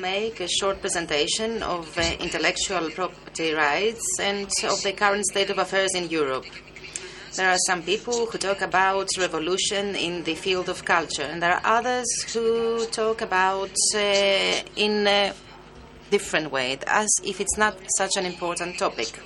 [0.00, 5.58] make a short presentation of uh, intellectual property rights and of the current state of
[5.58, 6.46] affairs in Europe.
[7.36, 11.52] There are some people who talk about revolution in the field of culture, and there
[11.52, 13.98] are others who talk about uh,
[14.76, 15.32] in a
[16.10, 19.20] different way, as if it's not such an important topic.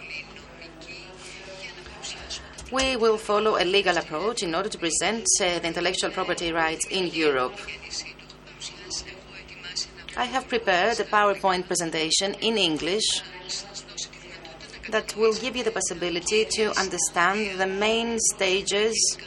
[2.72, 6.86] We will follow a legal approach in order to present uh, the intellectual property rights
[6.90, 7.56] in Europe.
[10.16, 13.22] I have prepared a PowerPoint presentation in English
[14.90, 19.18] that will give you the possibility to understand the main stages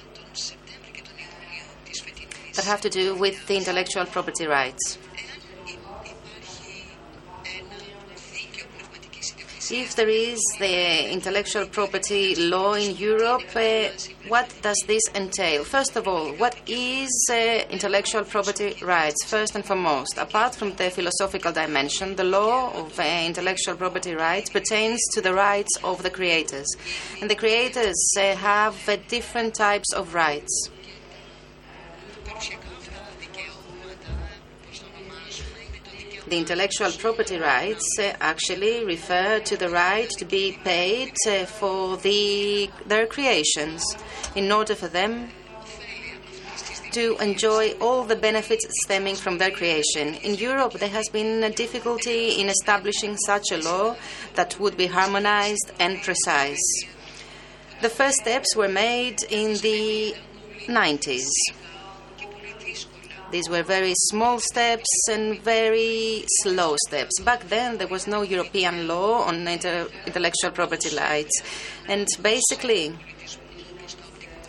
[2.55, 4.97] that have to do with the intellectual property rights.
[9.69, 13.89] If there is the intellectual property law in Europe, uh,
[14.29, 15.65] what does this entail?
[15.65, 19.25] First of all, what is uh, intellectual property rights?
[19.25, 24.49] First and foremost, apart from the philosophical dimension, the law of uh, intellectual property rights
[24.49, 26.67] pertains to the rights of the creators.
[27.21, 30.69] And the creators uh, have uh, different types of rights.
[36.27, 41.95] The intellectual property rights uh, actually refer to the right to be paid uh, for
[41.95, 43.81] the, their creations
[44.35, 45.29] in order for them
[46.91, 50.15] to enjoy all the benefits stemming from their creation.
[50.15, 53.95] In Europe, there has been a difficulty in establishing such a law
[54.35, 56.83] that would be harmonized and precise.
[57.81, 60.13] The first steps were made in the
[60.65, 61.29] 90s.
[63.29, 67.19] These were very small steps and very slow steps.
[67.19, 71.41] Back then, there was no European law on inter- intellectual property rights.
[71.89, 72.97] And basically,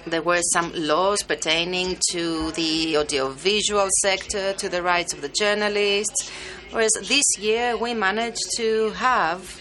[0.07, 6.31] there were some laws pertaining to the audiovisual sector, to the rights of the journalists.
[6.70, 9.61] Whereas this year, we managed to have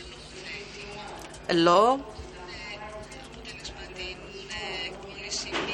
[1.50, 2.00] a law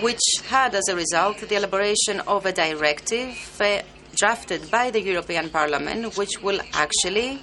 [0.01, 3.81] which had as a result the elaboration of a directive uh,
[4.15, 7.39] drafted by the European Parliament, which will actually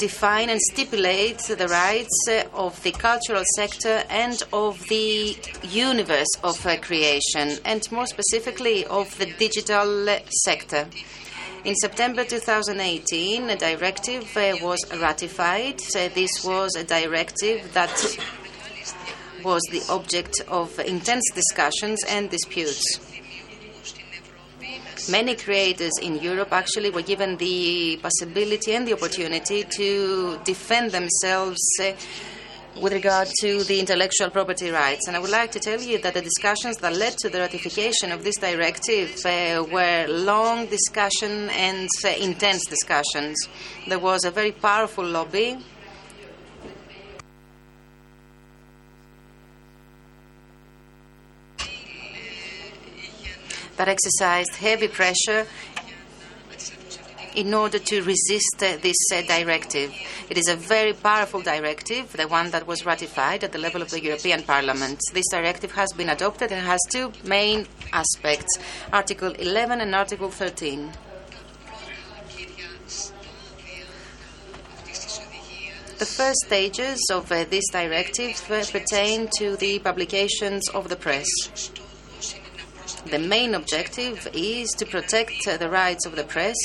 [0.00, 6.64] define and stipulate the rights uh, of the cultural sector and of the universe of
[6.66, 10.08] uh, creation, and more specifically of the digital
[10.44, 10.86] sector.
[11.62, 15.78] In September 2018, a directive uh, was ratified.
[16.14, 17.94] This was a directive that
[19.44, 23.00] was the object of intense discussions and disputes.
[25.08, 31.58] Many creators in Europe actually were given the possibility and the opportunity to defend themselves
[31.80, 31.92] uh,
[32.80, 35.06] with regard to the intellectual property rights.
[35.06, 38.12] And I would like to tell you that the discussions that led to the ratification
[38.12, 43.36] of this directive uh, were long discussion and uh, intense discussions.
[43.88, 45.58] There was a very powerful lobby
[53.80, 55.46] that exercised heavy pressure
[57.34, 59.90] in order to resist uh, this uh, directive.
[60.28, 63.88] It is a very powerful directive, the one that was ratified at the level of
[63.88, 65.00] the European Parliament.
[65.14, 68.58] This directive has been adopted and has two main aspects
[68.92, 70.92] Article 11 and Article 13.
[75.96, 81.79] The first stages of uh, this directive uh, pertain to the publications of the press.
[83.06, 86.56] The main objective is to protect the rights of the press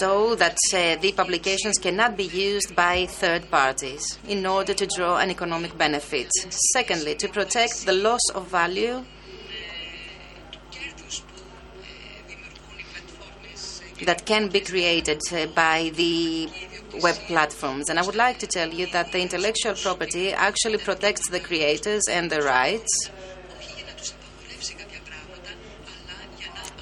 [0.00, 5.18] so that uh, the publications cannot be used by third parties in order to draw
[5.18, 6.30] an economic benefit.
[6.72, 9.04] Secondly, to protect the loss of value
[14.06, 16.48] that can be created uh, by the
[17.02, 17.88] web platforms.
[17.88, 22.02] And I would like to tell you that the intellectual property actually protects the creators
[22.10, 23.10] and the rights.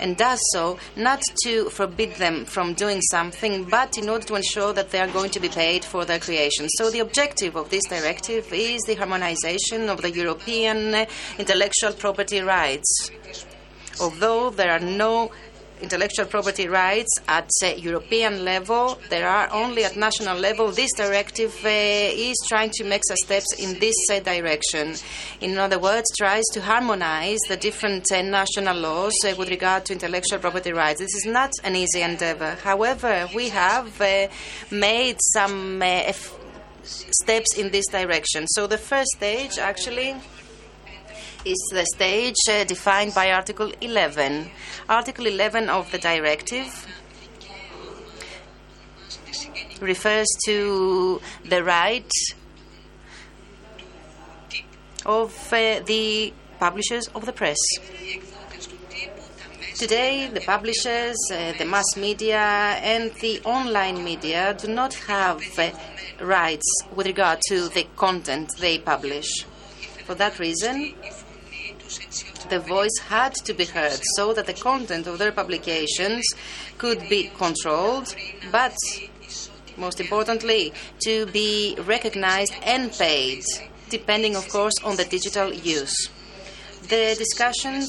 [0.00, 4.72] And does so not to forbid them from doing something, but in order to ensure
[4.72, 6.68] that they are going to be paid for their creation.
[6.68, 11.06] So, the objective of this directive is the harmonization of the European
[11.36, 13.10] intellectual property rights.
[14.00, 15.32] Although there are no
[15.82, 18.98] intellectual property rights at uh, European level.
[19.10, 20.70] There are only at national level.
[20.70, 24.94] This directive uh, is trying to make some steps in this uh, direction.
[25.40, 29.92] In other words, tries to harmonize the different uh, national laws uh, with regard to
[29.92, 31.00] intellectual property rights.
[31.00, 32.56] This is not an easy endeavor.
[32.62, 34.28] However, we have uh,
[34.70, 35.82] made some
[36.82, 38.46] steps in this direction.
[38.48, 40.16] So the first stage actually
[41.44, 44.50] is the stage uh, defined by Article 11.
[44.88, 46.86] Article 11 of the directive
[49.80, 52.10] refers to the right
[55.06, 57.58] of uh, the publishers of the press.
[59.74, 62.40] Today, the publishers, uh, the mass media,
[62.82, 65.70] and the online media do not have uh,
[66.20, 69.44] rights with regard to the content they publish.
[70.04, 70.94] For that reason,
[72.48, 76.24] the voice had to be heard so that the content of their publications
[76.76, 78.14] could be controlled,
[78.50, 78.76] but
[79.76, 80.72] most importantly,
[81.04, 83.44] to be recognized and paid,
[83.90, 86.08] depending, of course, on the digital use.
[86.88, 87.86] The discussions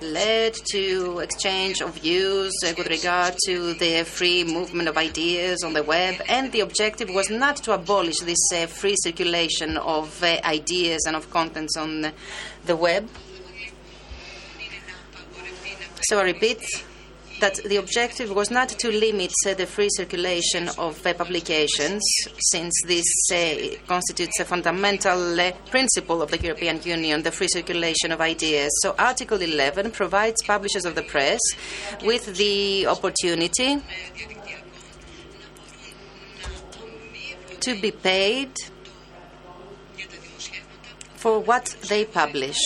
[0.00, 5.72] led to exchange of views uh, with regard to the free movement of ideas on
[5.72, 10.38] the web, and the objective was not to abolish this uh, free circulation of uh,
[10.44, 12.12] ideas and of contents on
[12.64, 13.08] the web.
[16.02, 16.60] So I repeat,
[17.40, 22.02] that the objective was not to limit uh, the free circulation of uh, publications,
[22.38, 28.12] since this uh, constitutes a fundamental uh, principle of the European Union, the free circulation
[28.12, 28.70] of ideas.
[28.82, 31.40] So, Article 11 provides publishers of the press
[32.04, 33.82] with the opportunity
[37.60, 38.52] to be paid
[41.20, 42.56] for what they publish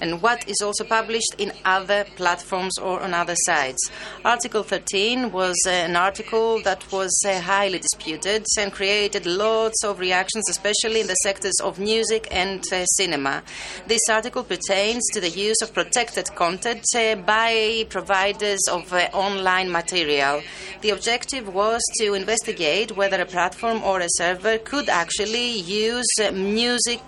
[0.00, 3.90] and what is also published in other platforms or on other sites.
[4.24, 9.98] Article 13 was uh, an article that was uh, highly disputed and created lots of
[9.98, 13.42] reactions, especially in the sectors of music and uh, cinema.
[13.86, 16.84] This article pertains to the use of protected content
[17.26, 20.42] by providers of online material.
[20.80, 27.00] The objective was to investigate whether a platform or a server could actually use music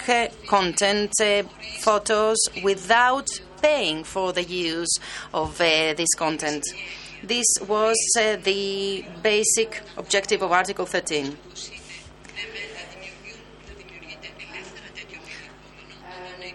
[0.46, 1.12] content,
[1.80, 3.28] photos with without
[3.60, 4.92] paying for the use
[5.32, 6.64] of uh, this content.
[7.22, 11.36] This was uh, the basic objective of Article 13.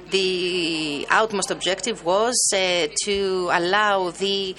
[0.10, 4.56] The outmost objective was uh, to allow the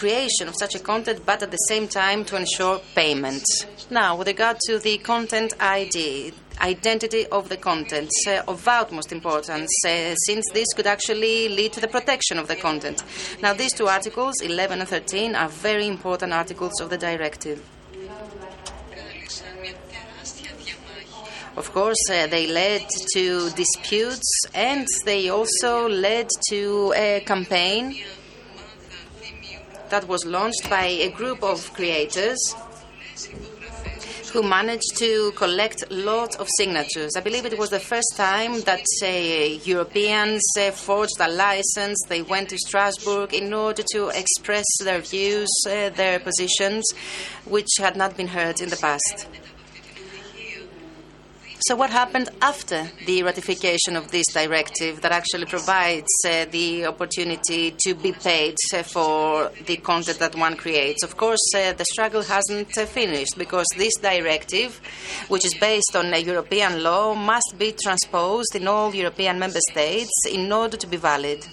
[0.00, 3.44] creation of such a content, but at the same time to ensure payment.
[3.90, 9.70] Now, with regard to the content ID, identity of the content uh, of utmost importance,
[9.86, 13.04] uh, since this could actually lead to the protection of the content.
[13.42, 17.62] Now, these two articles, 11 and 13, are very important articles of the directive.
[21.56, 28.02] Of course, uh, they led to disputes and they also led to a campaign
[29.90, 32.38] that was launched by a group of creators
[34.32, 37.16] who managed to collect lots of signatures.
[37.16, 39.06] I believe it was the first time that uh,
[39.64, 41.98] Europeans uh, forged a license.
[42.08, 46.84] They went to Strasbourg in order to express their views, uh, their positions,
[47.44, 49.26] which had not been heard in the past.
[51.68, 57.74] So, what happened after the ratification of this directive that actually provides uh, the opportunity
[57.80, 61.02] to be paid uh, for the content that one creates?
[61.02, 64.80] Of course, uh, the struggle hasn't uh, finished because this directive,
[65.28, 70.50] which is based on European law, must be transposed in all European member states in
[70.50, 71.46] order to be valid.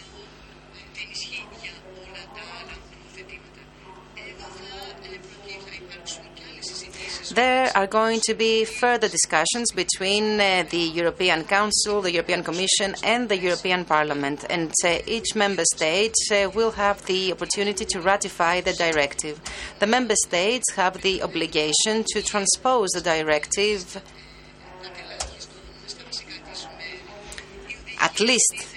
[7.37, 12.95] There are going to be further discussions between uh, the European Council, the European Commission,
[13.03, 18.01] and the European Parliament, and uh, each member state uh, will have the opportunity to
[18.01, 19.39] ratify the directive.
[19.77, 24.01] The member states have the obligation to transpose the directive
[27.99, 28.76] at least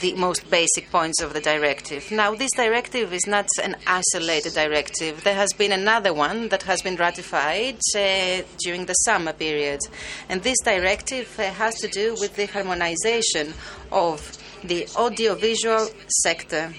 [0.00, 2.10] the most basic points of the directive.
[2.10, 5.24] Now, this directive is not an isolated directive.
[5.24, 9.80] There has been another one that has been ratified uh, during the summer period.
[10.28, 13.54] And this directive uh, has to do with the harmonization
[13.90, 16.72] of the audiovisual sector.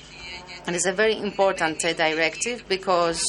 [0.65, 3.23] And it's a very important uh, directive because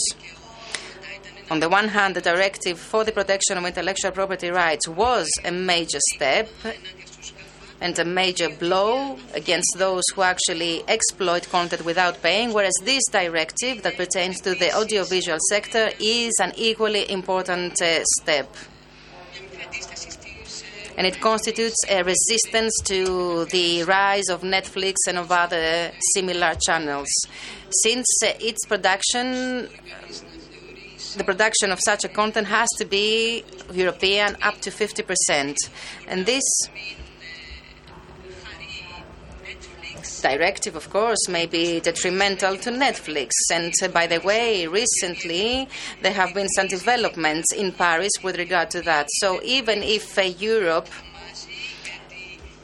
[1.51, 5.51] on the one hand, the directive for the protection of intellectual property rights was a
[5.51, 6.49] major step
[7.81, 13.83] and a major blow against those who actually exploit content without paying, whereas this directive
[13.83, 18.55] that pertains to the audiovisual sector is an equally important uh, step.
[20.97, 27.09] And it constitutes a resistance to the rise of Netflix and of other similar channels.
[27.83, 29.71] Since uh, its production
[31.17, 35.57] the production of such a content has to be European up to 50%.
[36.07, 36.45] And this
[40.21, 43.31] directive, of course, may be detrimental to Netflix.
[43.53, 45.69] And uh, by the way, recently
[46.03, 49.09] there have been some developments in Paris with regard to that.
[49.21, 50.89] So even if uh, Europe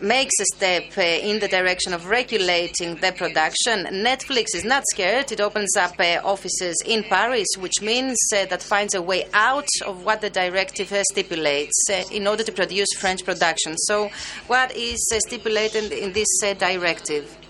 [0.01, 3.87] makes a step uh, in the direction of regulating the production.
[3.87, 5.33] Netflix is not scared.
[5.33, 9.69] It opens up uh, offices in Paris, which means uh, that finds a way out
[9.87, 13.77] of what the directive uh, stipulates uh, in order to produce French production.
[13.79, 14.11] So,
[14.49, 17.46] what is uh, stipulated in this directive?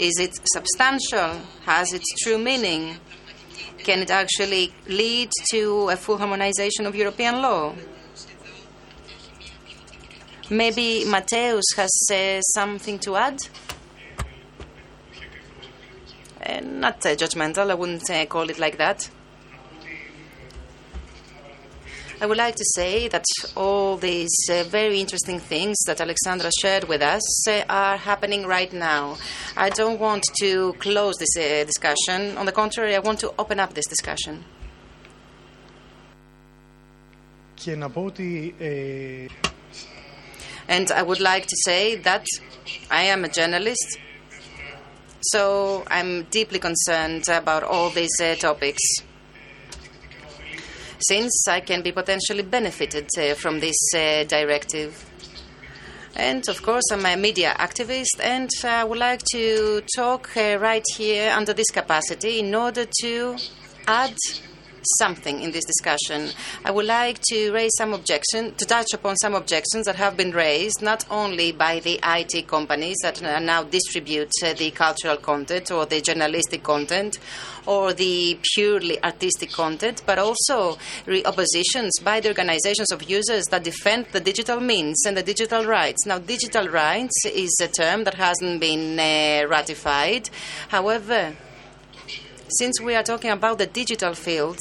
[0.00, 1.42] Is it substantial?
[1.66, 2.96] Has it true meaning?
[3.84, 7.74] Can it actually lead to a full harmonization of European law?
[10.48, 13.42] Maybe Mateusz has uh, something to add?
[16.46, 19.10] Uh, not uh, judgmental, I wouldn't uh, call it like that.
[22.22, 23.24] I would like to say that
[23.56, 28.70] all these uh, very interesting things that Alexandra shared with us uh, are happening right
[28.70, 29.16] now.
[29.56, 32.36] I don't want to close this uh, discussion.
[32.36, 34.44] On the contrary, I want to open up this discussion.
[40.68, 42.26] And I would like to say that
[42.90, 43.98] I am a journalist,
[45.22, 48.82] so I'm deeply concerned about all these uh, topics.
[51.10, 54.92] Since I can be potentially benefited uh, from this uh, directive.
[56.14, 60.84] And of course, I'm a media activist, and I would like to talk uh, right
[60.96, 63.36] here under this capacity in order to
[63.88, 64.14] add
[64.98, 66.30] something in this discussion.
[66.64, 70.32] I would like to raise some objection, to touch upon some objections that have been
[70.32, 75.86] raised not only by the IT companies that now distribute uh, the cultural content or
[75.86, 77.18] the journalistic content
[77.66, 80.78] or the purely artistic content, but also
[81.24, 86.06] oppositions by the organizations of users that defend the digital means and the digital rights.
[86.06, 90.30] Now, digital rights is a term that hasn't been uh, ratified.
[90.68, 91.34] However,
[92.58, 94.58] since we are talking about the digital field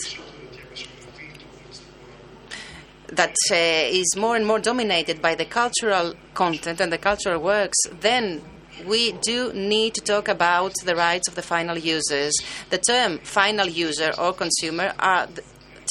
[3.08, 7.78] that uh, is more and more dominated by the cultural content and the cultural works,
[8.00, 8.42] then
[8.86, 12.34] we do need to talk about the rights of the final users.
[12.70, 15.28] The term final user or consumer are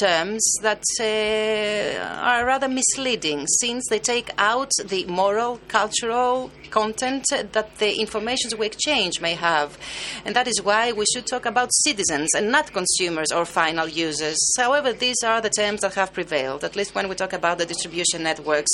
[0.00, 7.76] terms that uh, are rather misleading since they take out the moral, cultural content that
[7.78, 9.78] the information we exchange may have.
[10.24, 14.38] And that is why we should talk about citizens and not consumers or final users.
[14.56, 17.66] However, these are the terms that have prevailed, at least when we talk about the
[17.66, 18.72] distribution networks.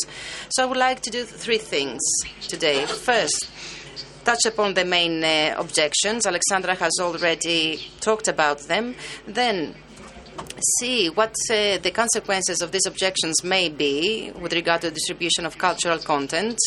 [0.50, 2.00] So I would like to do three things
[2.43, 2.85] today.
[2.87, 3.49] First,
[4.25, 6.26] touch upon the main uh, objections.
[6.26, 8.95] Alexandra has already talked about them.
[9.26, 9.75] Then
[10.79, 15.45] see what uh, the consequences of these objections may be with regard to the distribution
[15.47, 16.59] of cultural content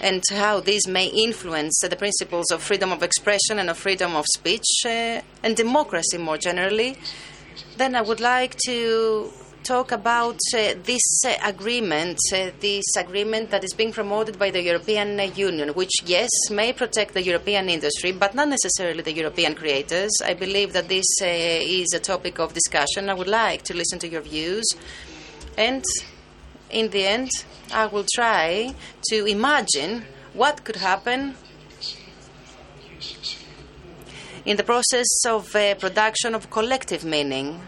[0.00, 4.24] and how these may influence the principles of freedom of expression and of freedom of
[4.34, 6.96] speech uh, and democracy more generally.
[7.76, 13.64] Then I would like to talk about uh, this uh, agreement, uh, this agreement that
[13.64, 18.34] is being promoted by the European Union, which, yes, may protect the European industry, but
[18.34, 20.10] not necessarily the European creators.
[20.24, 23.08] I believe that this uh, is a topic of discussion.
[23.08, 24.66] I would like to listen to your views.
[25.56, 25.84] And
[26.70, 27.30] in the end,
[27.72, 28.74] I will try
[29.10, 31.34] to imagine what could happen
[34.44, 37.60] in the process of uh, production of collective meaning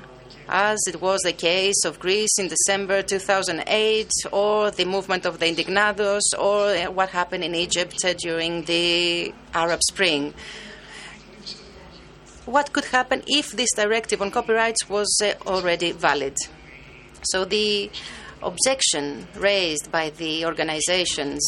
[0.50, 5.46] as it was the case of Greece in December 2008, or the movement of the
[5.46, 10.34] Indignados, or what happened in Egypt during the Arab Spring.
[12.46, 16.36] What could happen if this directive on copyrights was uh, already valid?
[17.22, 17.90] So, the
[18.42, 21.42] objection raised by the organizations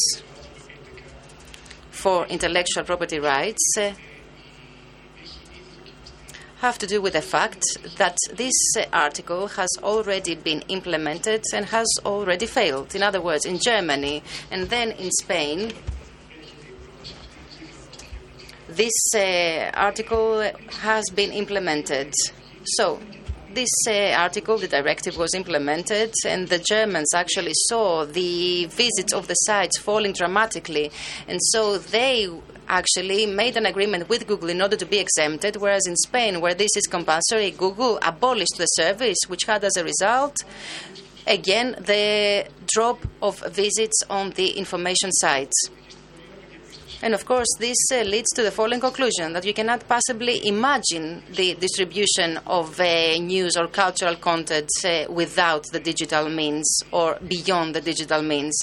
[1.89, 3.93] for intellectual property rights uh,
[6.63, 7.61] have to do with the fact
[7.97, 8.53] that this
[8.93, 12.95] article has already been implemented and has already failed.
[12.95, 15.73] In other words, in Germany and then in Spain,
[18.69, 22.13] this uh, article has been implemented.
[22.77, 22.97] So,
[23.53, 29.27] this uh, article, the directive was implemented, and the Germans actually saw the visits of
[29.27, 30.91] the sites falling dramatically,
[31.27, 32.29] and so they
[32.67, 36.53] actually made an agreement with Google in order to be exempted, whereas in Spain, where
[36.53, 40.35] this is compulsory, Google abolished the service, which had as a result,
[41.27, 45.69] again, the drop of visits on the information sites.
[47.03, 51.21] And of course, this uh, leads to the following conclusion that you cannot possibly imagine
[51.35, 57.75] the distribution of uh, news or cultural content uh, without the digital means or beyond
[57.75, 58.57] the digital means.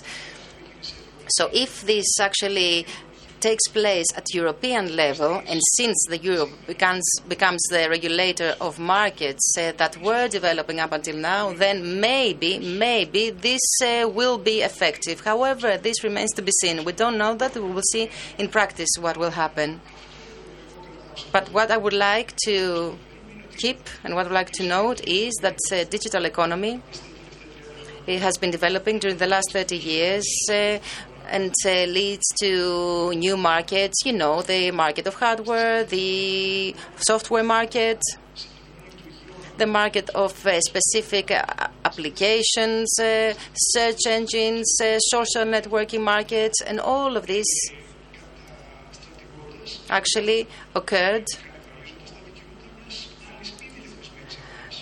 [1.29, 2.87] So, if this actually
[3.41, 9.55] takes place at European level, and since the Europe becomes, becomes the regulator of markets
[9.59, 15.21] uh, that were developing up until now, then maybe, maybe this uh, will be effective.
[15.21, 16.85] However, this remains to be seen.
[16.85, 17.55] We don't know that.
[17.55, 19.81] We will see in practice what will happen.
[21.33, 22.99] But what I would like to
[23.57, 26.83] keep and what I would like to note is that uh, digital economy
[28.07, 30.79] it has been developing during the last 30 years uh,
[31.31, 38.03] and uh, leads to new markets, you know, the market of hardware, the software market,
[39.57, 41.45] the market of uh, specific uh,
[41.85, 47.47] applications, uh, search engines, uh, social networking markets, and all of this
[49.89, 51.27] actually occurred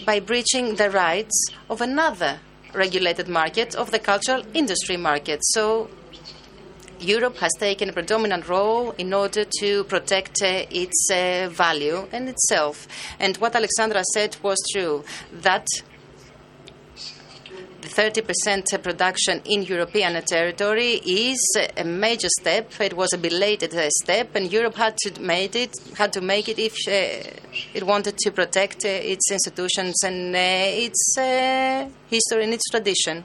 [0.06, 2.40] by breaching the rights of another
[2.72, 5.40] regulated market, of the cultural industry market.
[5.42, 5.90] So
[7.00, 12.28] Europe has taken a predominant role in order to protect uh, its uh, value and
[12.28, 12.88] itself.
[13.20, 15.66] And what Alexandra said was true that
[17.80, 21.38] the 30% production in European territory is
[21.76, 22.72] a major step.
[22.80, 25.70] It was a belated uh, step, and Europe had to make it.
[25.96, 32.54] Had to make it if it wanted to protect its institutions and its history and
[32.54, 33.22] its tradition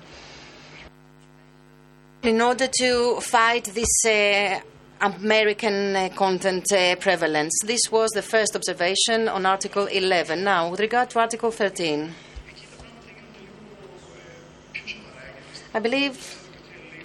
[2.24, 4.58] in order to fight this uh,
[5.02, 7.52] American uh, content uh, prevalence.
[7.66, 10.42] This was the first observation on Article 11.
[10.42, 12.14] Now, with regard to Article 13,
[15.74, 16.16] I believe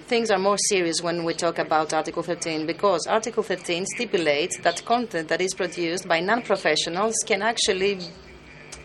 [0.07, 4.85] things are more serious when we talk about Article 13 because Article 13 stipulates that
[4.85, 7.99] content that is produced by non professionals can actually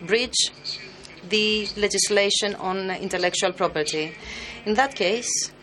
[0.04, 0.50] breach
[1.28, 4.12] the legislation on intellectual property.
[4.66, 5.53] In that case,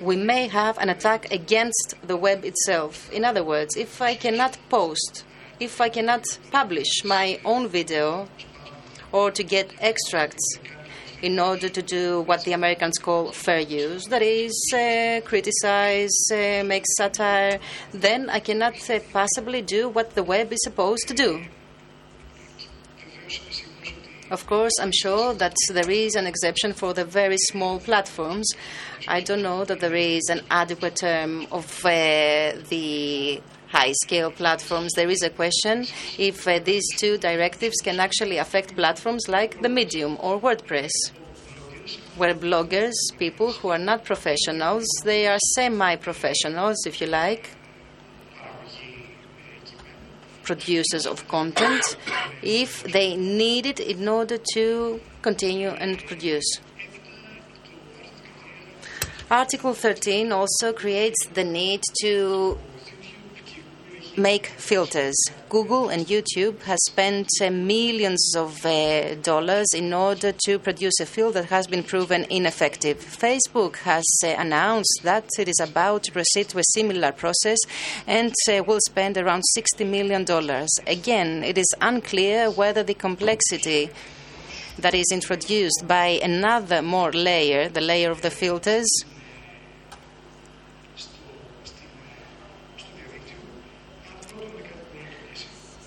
[0.00, 3.10] we may have an attack against the web itself.
[3.12, 5.24] In other words, if I cannot post,
[5.58, 8.28] if I cannot publish my own video
[9.10, 10.58] or to get extracts
[11.20, 16.62] in order to do what the Americans call fair use, that is, uh, criticize, uh,
[16.64, 17.58] make satire,
[17.92, 21.44] then I cannot uh, possibly do what the web is supposed to do.
[24.30, 28.46] Of course, I'm sure that there is an exception for the very small platforms.
[29.08, 34.92] I don't know that there is an adequate term of uh, the high scale platforms.
[34.92, 35.86] There is a question
[36.18, 40.90] if uh, these two directives can actually affect platforms like the Medium or WordPress,
[42.16, 47.48] where bloggers, people who are not professionals, they are semi professionals, if you like,
[50.42, 51.96] producers of content
[52.42, 56.60] if they need it in order to continue and produce.
[59.30, 62.58] Article 13 also creates the need to
[64.16, 65.14] make filters.
[65.50, 71.04] Google and YouTube has spent uh, millions of uh, dollars in order to produce a
[71.04, 72.96] filter that has been proven ineffective.
[73.00, 77.58] Facebook has uh, announced that it is about to proceed to a similar process
[78.06, 78.32] and
[78.66, 80.24] will spend around $60 million.
[80.86, 83.90] Again, it is unclear whether the complexity
[84.78, 88.88] that is introduced by another more layer, the layer of the filters,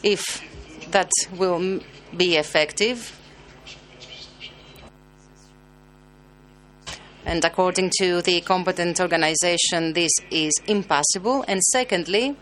[0.03, 0.41] if
[0.91, 1.79] that will
[2.15, 3.17] be effective.
[7.25, 11.45] And according to the competent organization, this is impossible.
[11.47, 12.35] And secondly,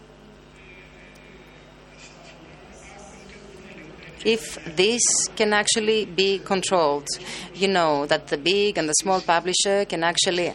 [4.25, 5.01] if this
[5.35, 7.07] can actually be controlled,
[7.53, 10.53] you know that the big and the small publisher can actually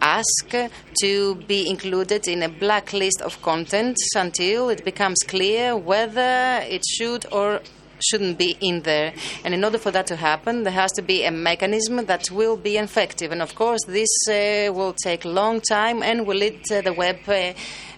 [0.00, 0.54] ask
[1.00, 7.26] to be included in a blacklist of content until it becomes clear whether it should
[7.32, 7.60] or
[8.02, 9.12] shouldn't be in there.
[9.44, 12.56] And in order for that to happen, there has to be a mechanism that will
[12.56, 13.32] be effective.
[13.32, 17.18] And of course, this uh, will take a long time and will lead the web
[17.28, 17.52] uh,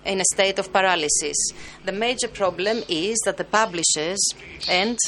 [0.04, 1.36] in a state of paralysis.
[1.84, 4.20] The major problem is that the publishers
[4.68, 4.98] and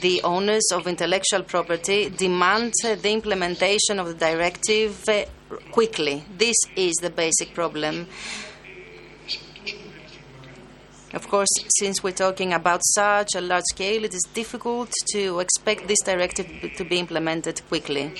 [0.00, 5.24] the owners of intellectual property demand the implementation of the directive uh,
[5.70, 6.24] quickly.
[6.36, 8.06] This is the basic problem.
[11.14, 15.86] Of course, since we're talking about such a large scale, it is difficult to expect
[15.86, 18.14] this directive to be implemented quickly.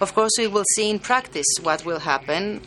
[0.00, 2.62] Of course, we will see in practice what will happen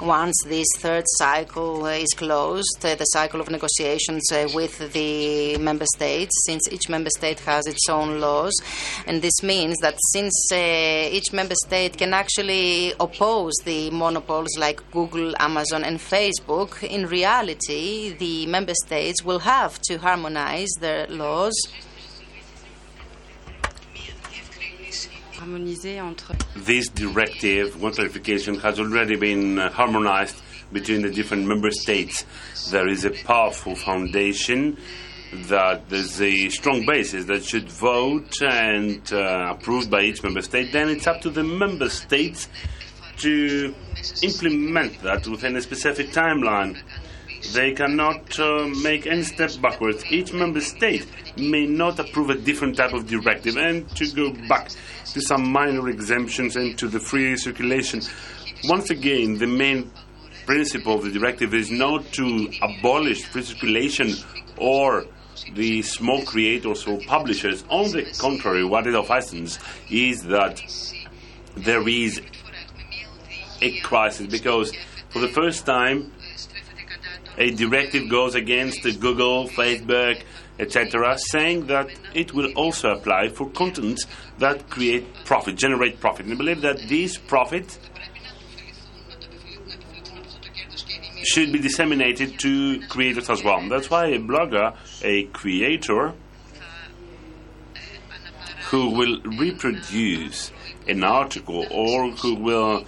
[0.00, 5.86] once this third cycle is closed, uh, the cycle of negotiations uh, with the member
[5.94, 8.54] states, since each member state has its own laws.
[9.06, 10.56] And this means that since uh,
[11.10, 18.14] each member state can actually oppose the monopoles like Google, Amazon, and Facebook, in reality,
[18.14, 21.54] the member states will have to harmonize their laws.
[26.54, 30.36] This directive, one clarification, has already been uh, harmonized
[30.72, 32.24] between the different member states.
[32.70, 34.76] There is a powerful foundation
[35.32, 40.72] that there's a strong basis that should vote and uh, approved by each member state.
[40.72, 42.48] Then it's up to the member states
[43.18, 43.74] to
[44.22, 46.80] implement that within a specific timeline.
[47.52, 50.04] They cannot uh, make any step backwards.
[50.10, 53.56] Each member state may not approve a different type of directive.
[53.56, 54.70] And to go back
[55.12, 58.02] to some minor exemptions and to the free circulation,
[58.64, 59.90] once again, the main
[60.46, 64.14] principle of the directive is not to abolish free circulation
[64.56, 65.06] or
[65.54, 67.64] the small creators or publishers.
[67.70, 70.62] On the contrary, what it offends is that
[71.56, 72.20] there is
[73.62, 74.72] a crisis because
[75.08, 76.12] for the first time
[77.40, 80.22] a directive goes against Google, Facebook,
[80.58, 84.04] etc., saying that it will also apply for contents
[84.38, 86.26] that create profit, generate profit.
[86.26, 87.78] And I believe that this profit
[91.24, 93.66] should be disseminated to creators as well.
[93.70, 96.12] That's why a blogger, a creator,
[98.68, 100.52] who will reproduce
[100.86, 102.84] an article or who will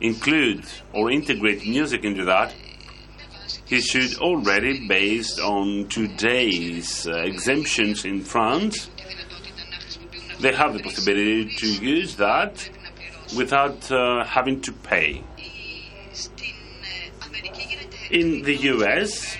[0.00, 2.52] include or integrate music into that
[3.66, 8.90] he should already, based on today's uh, exemptions in France,
[10.40, 12.68] they have the possibility to use that
[13.36, 15.22] without uh, having to pay.
[18.10, 19.36] In the US,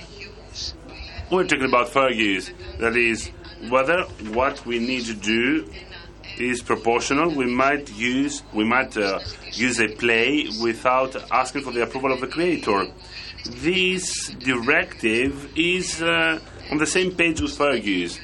[1.31, 2.53] we're talking about fair use.
[2.79, 3.29] That is,
[3.69, 5.71] whether what we need to do
[6.39, 9.21] is proportional, we might use we might uh,
[9.53, 12.87] use a play without asking for the approval of the creator
[13.45, 16.39] this directive is uh,
[16.71, 18.21] on the same page with fair use.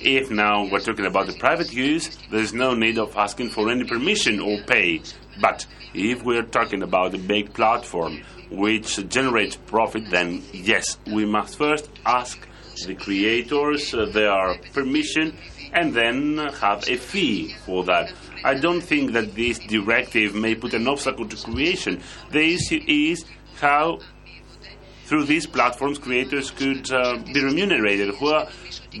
[0.00, 3.84] If now we're talking about the private use, there's no need of asking for any
[3.84, 5.02] permission or pay.
[5.40, 11.56] But if we're talking about a big platform which generates profit, then yes, we must
[11.56, 12.46] first ask
[12.86, 15.36] the creators uh, their permission
[15.72, 18.12] and then have a fee for that.
[18.44, 22.02] I don't think that this directive may put an obstacle to creation.
[22.30, 23.24] The issue is
[23.58, 24.00] how
[25.06, 28.42] through these platforms creators could uh, be remunerated who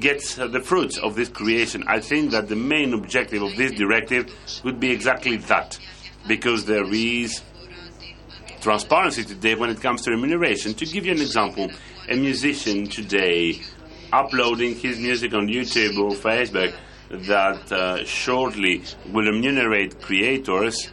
[0.00, 3.72] gets uh, the fruits of this creation i think that the main objective of this
[3.72, 4.30] directive
[4.64, 5.78] would be exactly that
[6.28, 7.42] because there is
[8.60, 11.70] transparency today when it comes to remuneration to give you an example
[12.10, 13.58] a musician today
[14.12, 16.74] uploading his music on youtube or facebook
[17.10, 20.92] that uh, shortly will remunerate creators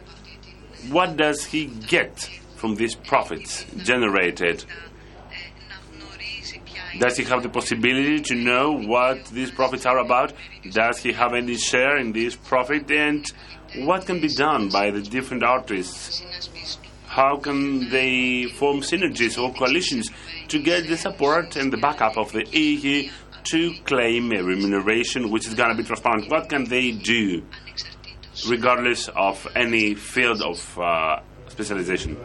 [0.90, 4.64] what does he get from these profits generated?
[6.98, 10.32] Does he have the possibility to know what these profits are about?
[10.70, 12.90] Does he have any share in this profit?
[12.90, 13.24] And
[13.76, 16.22] what can be done by the different artists?
[17.06, 20.10] How can they form synergies or coalitions
[20.48, 23.08] to get the support and the backup of the EU
[23.44, 26.30] to claim a remuneration which is going to be transparent?
[26.30, 27.42] What can they do,
[28.48, 32.16] regardless of any field of uh, specialization?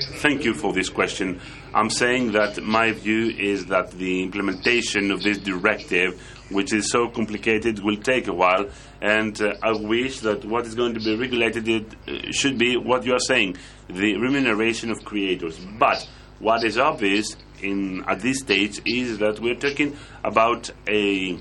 [0.00, 1.40] Thank you for this question.
[1.74, 7.08] I'm saying that my view is that the implementation of this directive, which is so
[7.08, 8.66] complicated, will take a while,
[9.00, 12.76] and uh, I wish that what is going to be regulated it, uh, should be
[12.76, 13.56] what you are saying,
[13.88, 15.58] the remuneration of creators.
[15.78, 16.08] But
[16.40, 21.38] what is obvious in at this stage is that we're talking about a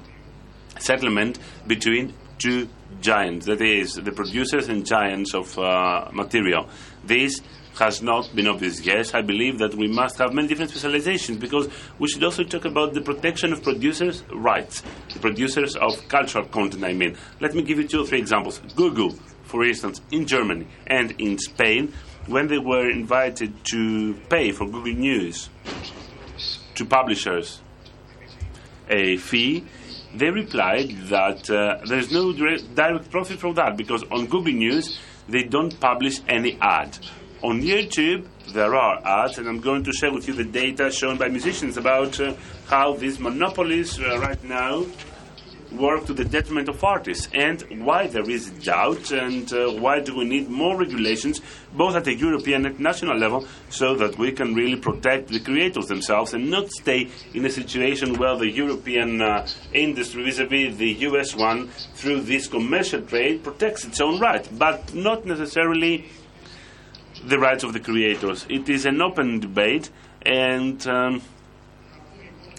[0.79, 2.67] settlement between two
[3.01, 6.67] giants, that is, the producers and giants of uh, material.
[7.03, 7.39] This
[7.79, 9.15] has not been obvious yet.
[9.15, 12.93] I believe that we must have many different specializations because we should also talk about
[12.93, 17.15] the protection of producers' rights, the producers of cultural content, I mean.
[17.39, 18.61] Let me give you two or three examples.
[18.75, 19.11] Google,
[19.43, 21.93] for instance, in Germany and in Spain,
[22.27, 25.49] when they were invited to pay for Google News
[26.75, 27.61] to publishers
[28.89, 29.63] a fee,
[30.13, 35.43] they replied that uh, there's no direct, profit from that because on Google News they
[35.43, 36.97] don't publish any ad.
[37.43, 41.17] On YouTube, there are ads, and I'm going to share with you the data shown
[41.17, 42.35] by musicians about uh,
[42.67, 44.85] how these monopolies uh, right now
[45.71, 50.15] work to the detriment of artists and why there is doubt and uh, why do
[50.15, 51.41] we need more regulations
[51.73, 55.87] both at the European and national level so that we can really protect the creators
[55.87, 61.35] themselves and not stay in a situation where the European uh, industry vis-a-vis the US
[61.35, 66.05] one through this commercial trade protects its own right but not necessarily
[67.23, 68.45] the rights of the creators.
[68.49, 69.89] It is an open debate
[70.23, 71.21] and um,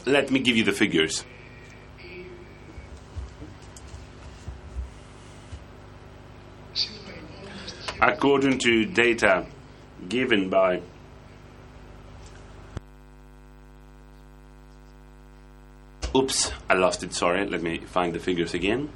[0.06, 1.24] let me give you the figures.
[8.02, 9.46] According to data
[10.08, 10.82] given by
[16.14, 17.46] Oops, I lost it, sorry.
[17.46, 18.90] Let me find the figures again.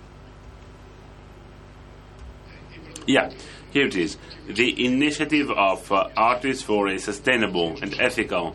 [3.07, 3.31] Yeah,
[3.73, 4.19] here it is.
[4.47, 8.55] The initiative of uh, Artists for a Sustainable and Ethical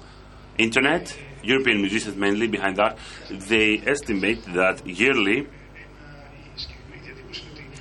[0.60, 3.00] Internet, European musicians mainly behind that,
[3.32, 5.48] they estimate that yearly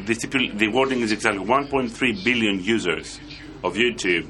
[0.06, 3.20] the, stipul- the wording is exactly 1.3 billion users
[3.62, 4.26] of YouTube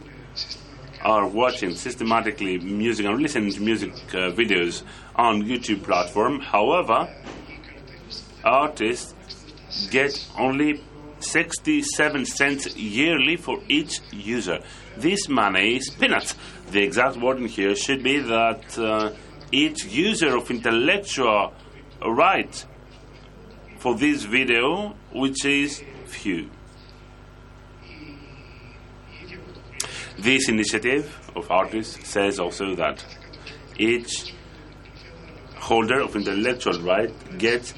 [1.03, 4.83] are watching systematically music and listening to music uh, videos
[5.17, 6.41] on YouTube platform.
[6.41, 7.09] However,
[8.45, 9.15] artists
[9.91, 10.83] get only
[11.21, 14.61] 67 cents yearly for each user.
[14.97, 16.35] This money is peanuts.
[16.71, 19.13] The exact wording here should be that uh,
[19.53, 21.53] each user of intellectual
[22.07, 22.67] right
[23.81, 26.51] for this video, which is few.
[30.19, 33.03] This initiative of artists says also that
[33.79, 34.35] each
[35.57, 37.73] holder of intellectual right gets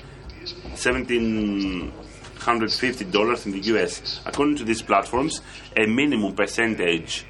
[0.75, 4.21] $1,750 in the US.
[4.27, 5.41] According to these platforms,
[5.77, 7.25] a minimum percentage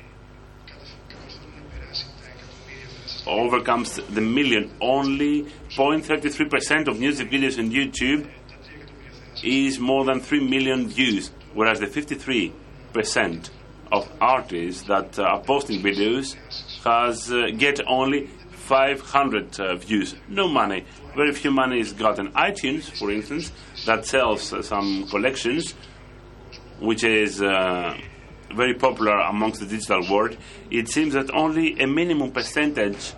[3.27, 4.71] overcomes the million.
[4.81, 8.27] Only 0.33% of music videos on YouTube
[9.43, 13.51] is more than 3 million views, whereas the 53%
[13.91, 16.37] of artists that uh, are posting videos
[16.85, 20.15] has uh, get only 500 uh, views.
[20.29, 20.85] No money.
[21.15, 22.33] Very few money is gotten.
[22.33, 23.53] iTunes, for instance,
[23.85, 25.73] that sells uh, some collections,
[26.81, 27.97] which is uh,
[28.55, 30.37] very popular amongst the digital world.
[30.71, 33.13] It seems that only a minimum percentage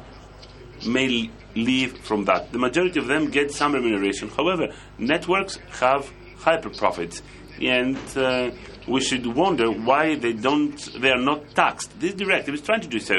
[0.86, 2.52] may live from that.
[2.52, 4.28] The majority of them get some remuneration.
[4.28, 7.22] However, networks have hyper profits,
[7.60, 8.50] and uh,
[8.88, 10.76] we should wonder why they don't.
[11.00, 11.98] They are not taxed.
[12.00, 13.16] This directive is trying to do so,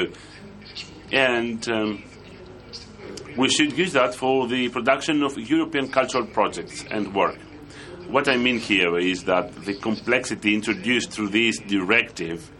[1.12, 1.68] and.
[1.68, 2.04] Um,
[3.36, 7.36] we should use that for the production of European cultural projects and work.
[8.08, 12.50] What I mean here is that the complexity introduced through this directive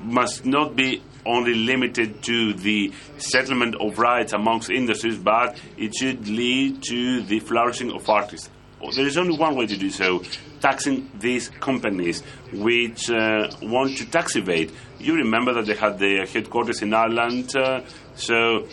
[0.00, 6.28] must not be only limited to the settlement of rights amongst industries, but it should
[6.28, 8.50] lead to the flourishing of artists.
[8.94, 10.22] There is only one way to do so
[10.60, 14.72] taxing these companies which uh, want to tax evade.
[14.98, 17.82] You remember that they had their headquarters in Ireland, uh,
[18.14, 18.66] so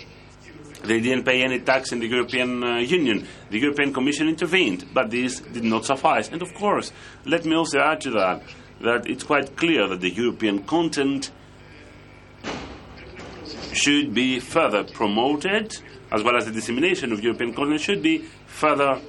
[0.83, 3.27] they didn't pay any tax in the European uh, Union.
[3.49, 6.29] The European Commission intervened, but this did not suffice.
[6.29, 6.91] And of course,
[7.25, 8.43] let me also add to that
[8.81, 11.31] that it's quite clear that the European content
[13.73, 15.77] should be further promoted,
[16.12, 18.99] as well as the dissemination of European content should be further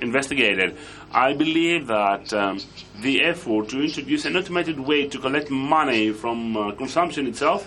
[0.00, 0.76] investigated.
[1.12, 2.60] I believe that um,
[3.00, 7.66] the effort to introduce an automated way to collect money from uh, consumption itself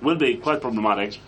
[0.00, 1.20] will be quite problematic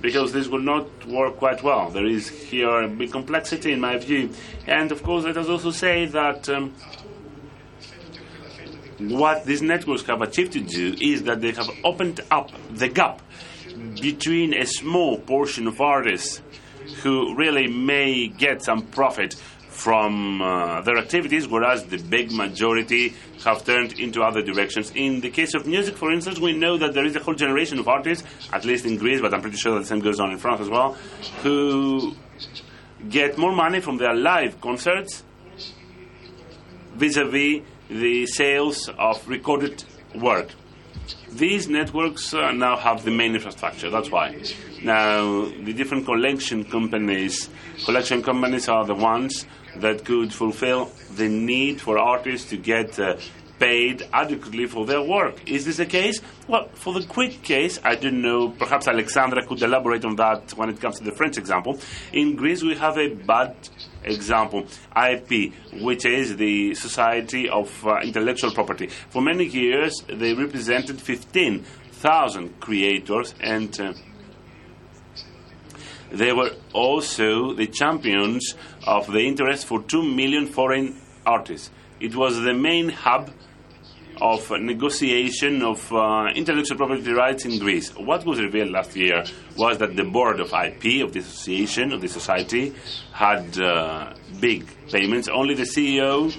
[0.00, 1.90] because this will not work quite well.
[1.90, 4.30] There is here a big complexity in my view.
[4.66, 6.74] And of course, let us also say that um,
[8.98, 13.20] what these networks have achieved to do is that they have opened up the gap
[14.00, 16.42] between a small portion of artists
[17.02, 19.34] who really may get some profit
[19.68, 23.12] from uh, their activities, whereas the big majority
[23.44, 24.92] have turned into other directions.
[24.94, 27.78] In the case of music, for instance, we know that there is a whole generation
[27.80, 30.30] of artists, at least in Greece, but I'm pretty sure that the same goes on
[30.30, 30.92] in France as well,
[31.42, 32.14] who
[33.08, 35.24] get more money from their live concerts
[36.94, 37.62] vis a vis
[37.94, 39.84] the sales of recorded
[40.16, 40.48] work.
[41.30, 44.42] These networks uh, now have the main infrastructure, that's why.
[44.82, 47.48] Now, the different collection companies,
[47.84, 53.16] collection companies are the ones that could fulfill the need for artists to get uh,
[53.58, 55.48] paid adequately for their work.
[55.48, 56.20] Is this the case?
[56.48, 60.68] Well, for the quick case, I don't know, perhaps Alexandra could elaborate on that when
[60.70, 61.78] it comes to the French example.
[62.12, 63.56] In Greece, we have a bad
[64.02, 68.88] example, IP, which is the Society of uh, Intellectual Property.
[68.88, 73.94] For many years, they represented 15,000 creators and uh,
[76.14, 78.54] They were also the champions
[78.86, 80.94] of the interest for 2 million foreign
[81.26, 81.70] artists.
[82.04, 83.30] It was the main hub
[84.20, 87.96] of negotiation of uh, intellectual property rights in Greece.
[87.96, 89.24] What was revealed last year
[89.56, 92.74] was that the board of IP of the association, of the society,
[93.10, 95.28] had uh, big payments.
[95.28, 96.36] Only the CEO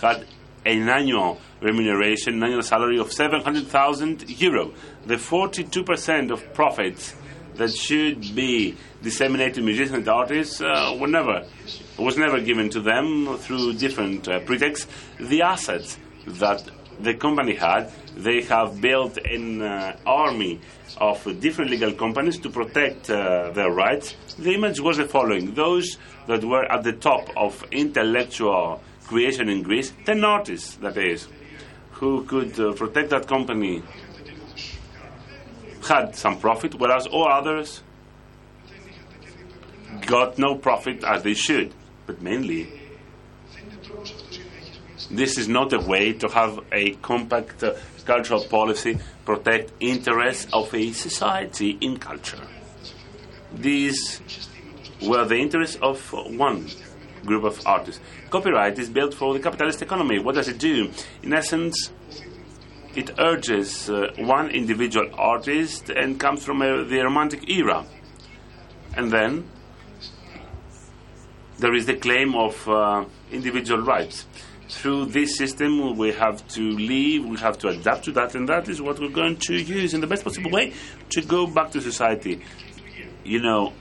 [0.00, 0.24] had
[0.64, 4.72] an annual remuneration, an annual salary of 700,000 euro.
[5.04, 7.14] The 42% of profits
[7.56, 11.44] that should be disseminated to musicians and artists uh, were never
[11.98, 14.86] was never given to them through different uh, pretexts.
[15.18, 16.68] The assets that
[17.00, 20.60] the company had, they have built an uh, army
[20.98, 24.14] of different legal companies to protect uh, their rights.
[24.38, 29.62] The image was the following: those that were at the top of intellectual creation in
[29.62, 31.28] Greece, ten artists, that is,
[31.92, 33.82] who could uh, protect that company,
[35.88, 37.82] had some profit, whereas all others
[40.06, 41.74] got no profit as they should.
[42.12, 42.68] But mainly,
[45.10, 47.72] this is not a way to have a compact uh,
[48.04, 52.46] cultural policy protect interests of a society in culture.
[53.54, 54.20] These
[55.00, 56.68] were the interests of one
[57.24, 58.02] group of artists.
[58.28, 60.18] Copyright is built for the capitalist economy.
[60.18, 60.90] What does it do?
[61.22, 61.92] In essence,
[62.94, 67.86] it urges uh, one individual artist and comes from the Romantic era.
[68.94, 69.48] And then
[71.62, 74.26] there is the claim of uh, individual rights.
[74.68, 78.68] Through this system, we have to live, we have to adapt to that, and that
[78.68, 80.72] is what we're going to use in the best possible way
[81.10, 82.42] to go back to society.
[83.22, 83.74] You know,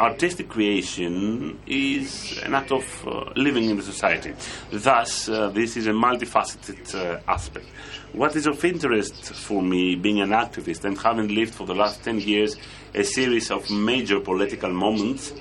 [0.00, 4.32] artistic creation is an act of uh, living in the society.
[4.70, 7.66] Thus, uh, this is a multifaceted uh, aspect.
[8.14, 12.02] What is of interest for me, being an activist and having lived for the last
[12.04, 12.56] 10 years
[12.94, 15.34] a series of major political moments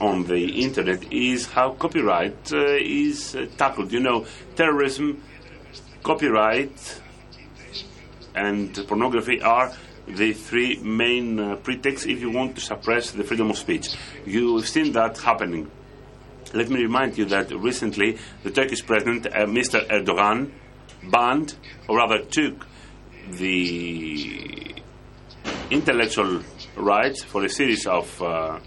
[0.00, 3.92] on the internet, is how copyright uh, is uh, tackled.
[3.92, 5.22] You know, terrorism,
[6.02, 7.00] copyright,
[8.34, 9.72] and pornography are
[10.06, 13.88] the three main uh, pretexts if you want to suppress the freedom of speech.
[14.24, 15.70] You've seen that happening.
[16.52, 19.86] Let me remind you that recently the Turkish president, uh, Mr.
[19.88, 20.50] Erdogan,
[21.10, 21.54] banned,
[21.88, 22.66] or rather took,
[23.30, 24.74] the
[25.70, 26.42] intellectual
[26.76, 28.58] rights for a series of uh,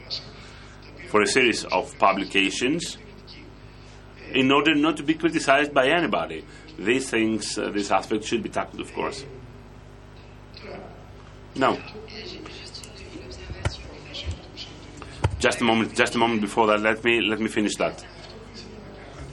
[1.14, 2.98] for a series of publications
[4.32, 6.44] in order not to be criticized by anybody.
[6.80, 9.24] These things, uh, this aspect should be tackled, of course.
[11.56, 11.78] No.
[15.38, 15.94] Just a moment.
[15.94, 16.80] Just a moment before that.
[16.80, 18.04] Let me let me finish that.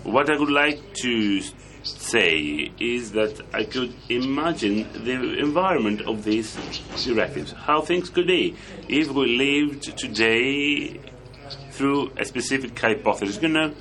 [0.03, 1.41] What I would like to
[1.83, 6.59] say is that I could imagine the environment of these
[7.07, 8.55] directives, how things could be
[8.87, 11.01] if we lived today
[11.71, 13.41] through a specific hypothesis.
[13.43, 13.75] You know,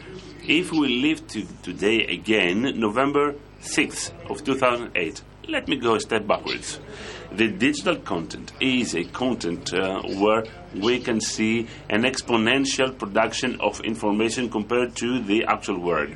[0.47, 6.27] if we live to today again, November 6th of 2008, let me go a step
[6.27, 6.79] backwards.
[7.31, 10.43] The digital content is a content uh, where
[10.75, 16.15] we can see an exponential production of information compared to the actual world.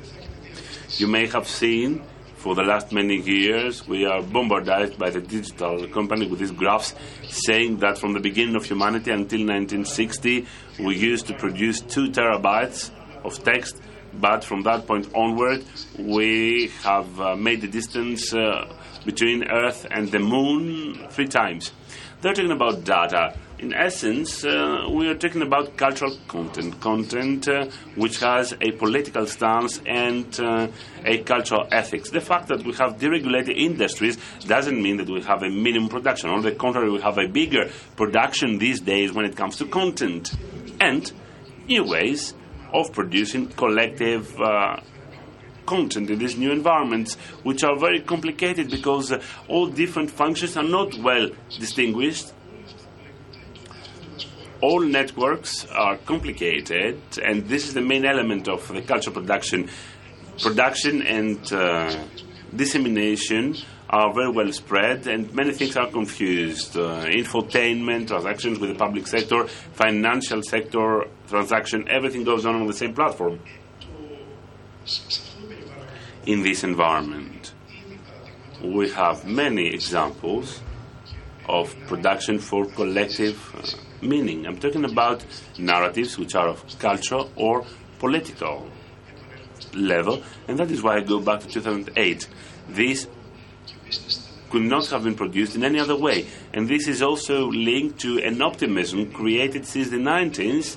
[0.96, 2.02] You may have seen
[2.44, 6.94] for the last many years we are bombarded by the digital company with these graphs
[7.22, 10.46] saying that from the beginning of humanity until 1960
[10.80, 12.90] we used to produce 2 terabytes
[13.24, 13.80] of text
[14.20, 15.64] but from that point onward
[15.98, 18.70] we have uh, made the distance uh,
[19.06, 21.72] between Earth and the Moon three times.
[22.20, 23.34] They're talking about data.
[23.58, 29.26] In essence, uh, we are talking about cultural content, content uh, which has a political
[29.26, 30.66] stance and uh,
[31.04, 32.10] a cultural ethics.
[32.10, 36.30] The fact that we have deregulated industries doesn't mean that we have a minimum production.
[36.30, 40.32] On the contrary, we have a bigger production these days when it comes to content
[40.80, 41.10] and
[41.68, 42.34] new ways
[42.72, 44.80] of producing collective uh,
[45.64, 47.14] content in these new environments,
[47.44, 52.32] which are very complicated because uh, all different functions are not well distinguished.
[54.60, 59.68] All networks are complicated, and this is the main element of the cultural production.
[60.40, 61.94] Production and uh,
[62.54, 63.56] dissemination
[63.90, 66.76] are very well spread, and many things are confused.
[66.76, 72.72] Uh, infotainment, transactions with the public sector, financial sector transaction, everything goes on on the
[72.72, 73.38] same platform
[76.26, 77.52] in this environment.
[78.62, 80.60] We have many examples
[81.48, 84.46] of production for collective uh, meaning.
[84.46, 85.24] I'm talking about
[85.58, 87.64] narratives which are of cultural or
[87.98, 88.68] political
[89.74, 92.28] level, and that is why I go back to 2008.
[92.68, 93.08] These
[94.50, 96.26] could not have been produced in any other way.
[96.52, 100.76] And this is also linked to an optimism created since the 90s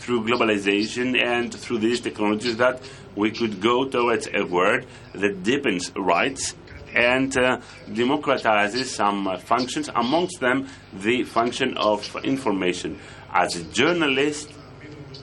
[0.00, 2.80] through globalization and through these technologies that
[3.14, 6.54] we could go towards a world that deepens rights
[6.98, 12.98] and uh, democratizes some uh, functions, amongst them the function of information.
[13.32, 14.52] As a journalist,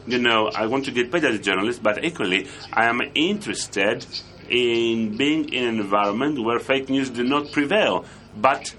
[0.08, 4.06] you know, I want to get paid as a journalist, but equally, I am interested
[4.50, 8.06] in being in an environment where fake news do not prevail.
[8.38, 8.74] But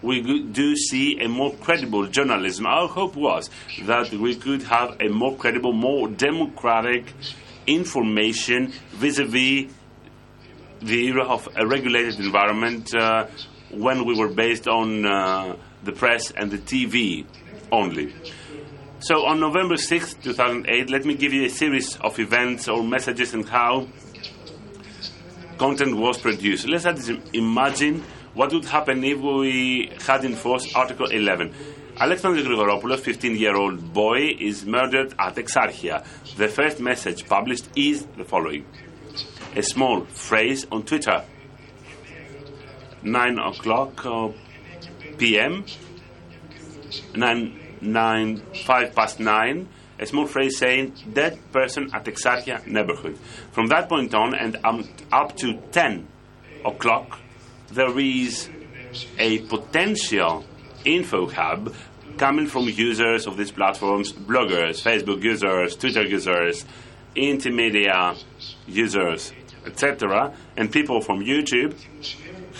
[0.00, 2.66] we do see a more credible journalism.
[2.66, 3.50] Our hope was
[3.82, 7.12] that we could have a more credible, more democratic
[7.66, 9.70] information vis a vis
[10.82, 13.26] the era of a regulated environment uh,
[13.70, 17.24] when we were based on uh, the press and the TV
[17.70, 18.14] only.
[19.00, 23.34] So on November 6, 2008, let me give you a series of events or messages
[23.34, 23.88] and how
[25.58, 26.68] content was produced.
[26.68, 28.04] Let's imagine
[28.34, 31.54] what would happen if we had enforced Article 11.
[31.98, 36.04] Alexander Grigoropoulos, 15-year-old boy, is murdered at Exarchia.
[36.36, 38.64] The first message published is the following.
[39.54, 41.24] A small phrase on Twitter.
[43.02, 44.28] 9 o'clock uh,
[45.18, 45.64] p.m.
[47.14, 53.18] 9 nine, five past nine, a small phrase saying dead person at Exarchia neighborhood.
[53.50, 56.06] From that point on and um, up to 10
[56.64, 57.18] o'clock,
[57.70, 58.48] there is
[59.18, 60.44] a potential
[60.84, 61.74] info hub
[62.18, 66.64] coming from users of these platforms, bloggers, Facebook users, Twitter users,
[67.16, 68.22] Indymedia
[68.66, 69.32] users,
[69.66, 71.74] etc., and people from YouTube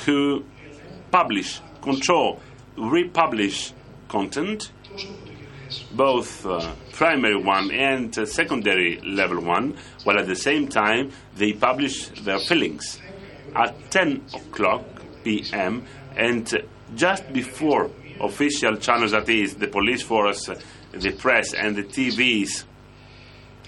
[0.04, 0.44] who
[1.10, 2.40] publish, control,
[2.76, 3.72] republish
[4.08, 4.70] content
[5.92, 11.52] both uh, primary one and uh, secondary level one, while at the same time they
[11.52, 13.00] publish their fillings
[13.54, 14.84] at 10 o'clock
[15.24, 15.84] p.m.
[16.16, 16.58] and uh,
[16.94, 17.90] just before
[18.20, 20.50] official channels, that is, the police force,
[20.92, 22.64] the press, and the TVs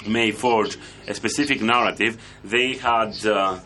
[0.07, 0.77] may forge
[1.09, 3.59] a specific narrative, they had uh,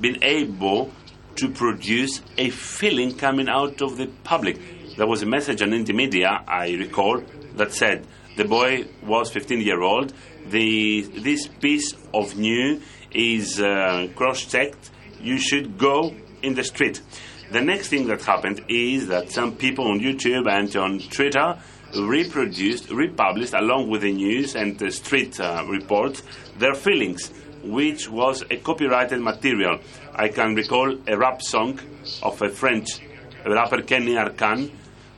[0.00, 0.90] been able
[1.36, 4.58] to produce a feeling coming out of the public.
[4.96, 7.22] There was a message on Indymedia, I recall,
[7.56, 8.06] that said
[8.36, 10.12] the boy was 15 year old.
[10.48, 14.90] The this piece of news is uh, cross checked.
[15.20, 17.02] You should go in the street.
[17.50, 21.58] The next thing that happened is that some people on YouTube and on Twitter
[22.00, 26.22] reproduced, republished, along with the news and the street uh, reports,
[26.58, 27.32] their feelings,
[27.62, 29.78] which was a copyrighted material.
[30.14, 31.80] I can recall a rap song
[32.22, 33.00] of a French
[33.44, 34.70] rapper Keny Arkana,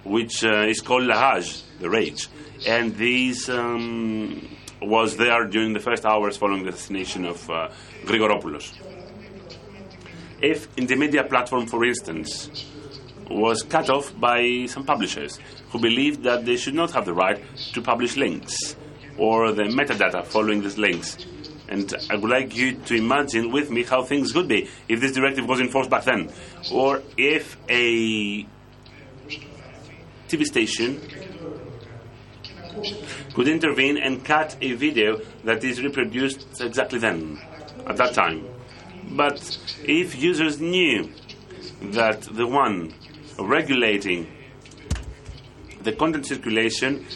[0.05, 2.29] which uh, is called La Rage the rage.
[2.67, 4.49] And this um,
[4.83, 7.69] was there during the first hours following the assassination of uh,
[8.05, 8.73] Grigoropoulos.
[10.41, 12.49] If in the media platform, for instance,
[13.31, 15.39] was cut off by some publishers
[15.71, 18.77] who believed that they should not have the right to publish links
[19.17, 21.19] or the metadata following these links.
[21.69, 25.13] And I would like you to imagine with me how things would be if this
[25.13, 26.31] directive was enforced back then.
[26.73, 28.47] Or if a
[30.29, 31.01] TV station
[33.35, 37.39] could intervene and cut a video that is reproduced exactly then,
[37.87, 38.47] at that time.
[39.11, 41.11] But if users knew
[41.83, 42.95] that the one
[43.39, 44.27] regulating
[45.83, 47.07] the content circulation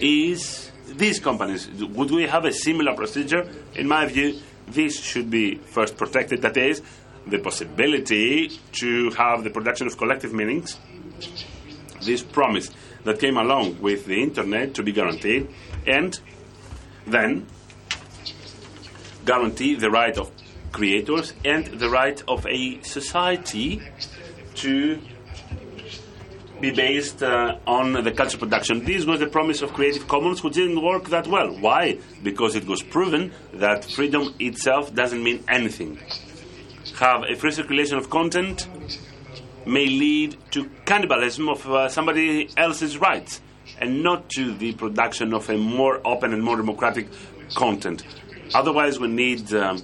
[0.00, 3.48] is these companies, would we have a similar procedure?
[3.74, 6.42] In my view, this should be first protected.
[6.42, 6.82] That is,
[7.26, 10.78] the possibility to have the production of collective meanings.
[12.02, 12.70] This promise
[13.04, 15.48] that came along with the internet to be guaranteed,
[15.86, 16.18] and
[17.06, 17.46] then
[19.24, 20.30] guarantee the right of
[20.72, 23.80] creators and the right of a society
[24.56, 25.00] to
[26.60, 28.84] be based uh, on the culture production.
[28.84, 31.50] This was the promise of Creative Commons, which didn't work that well.
[31.58, 31.98] Why?
[32.22, 35.98] Because it was proven that freedom itself doesn't mean anything.
[36.96, 38.68] Have a free circulation of content
[39.66, 43.40] may lead to cannibalism of uh, somebody else's rights
[43.78, 47.08] and not to the production of a more open and more democratic
[47.54, 48.04] content.
[48.54, 49.82] Otherwise, we need um,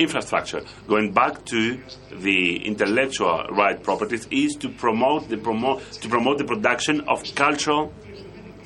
[0.00, 0.62] infrastructure.
[0.88, 1.80] Going back to
[2.10, 7.92] the intellectual right properties is to promote the promote to promote the production of cultural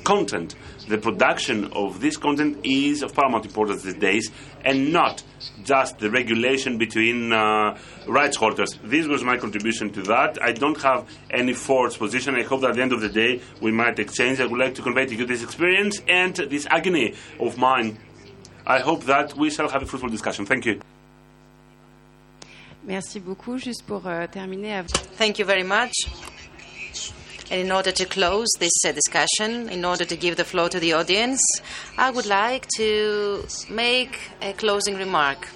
[0.05, 0.55] content.
[0.87, 4.31] The production of this content is of paramount importance these days,
[4.63, 5.23] and not
[5.63, 7.77] just the regulation between uh,
[8.07, 8.77] rights holders.
[8.83, 10.41] This was my contribution to that.
[10.41, 12.35] I don't have any forced position.
[12.35, 14.39] I hope that at the end of the day we might exchange.
[14.39, 17.97] I would like to convey to you this experience and this agony of mine.
[18.65, 20.45] I hope that we shall have a fruitful discussion.
[20.45, 20.94] Thank you.
[22.85, 23.57] Merci beaucoup.
[23.57, 24.83] Juste pour euh, terminer,
[25.17, 25.93] Thank you very much.
[27.51, 30.79] And in order to close this uh, discussion, in order to give the floor to
[30.79, 31.41] the audience,
[31.97, 35.47] I would like to make a closing remark.